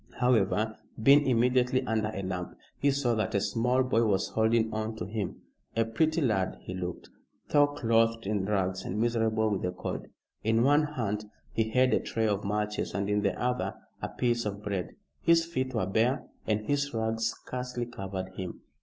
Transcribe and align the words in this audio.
However, 0.17 0.79
being 1.03 1.27
immediately 1.27 1.85
under 1.85 2.09
a 2.11 2.23
lamp, 2.23 2.57
he 2.79 2.89
saw 2.89 3.13
that 3.13 3.35
a 3.35 3.39
small 3.39 3.83
boy 3.83 4.01
was 4.03 4.29
holding 4.29 4.73
on 4.73 4.95
to 4.95 5.05
him. 5.05 5.43
A 5.75 5.85
pretty 5.85 6.21
lad 6.21 6.57
he 6.61 6.73
looked, 6.73 7.11
though 7.49 7.67
clothed 7.67 8.25
in 8.25 8.45
rags 8.45 8.83
and 8.83 8.99
miserable 8.99 9.51
with 9.51 9.61
the 9.61 9.69
cold. 9.71 10.07
In 10.43 10.63
one 10.63 10.85
hand 10.95 11.25
he 11.53 11.69
held 11.69 11.93
a 11.93 11.99
tray 11.99 12.27
of 12.27 12.43
matches 12.43 12.95
and 12.95 13.11
in 13.11 13.21
the 13.21 13.39
other 13.39 13.75
a 14.01 14.09
piece 14.09 14.43
of 14.43 14.63
bread. 14.63 14.95
His 15.21 15.45
feet 15.45 15.75
were 15.75 15.85
bare 15.85 16.25
and 16.47 16.61
his 16.65 16.95
rags 16.95 17.27
scarcely 17.27 17.85
covered 17.85 18.29
him. 18.29 18.61